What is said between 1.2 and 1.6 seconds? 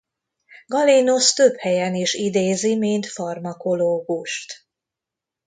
több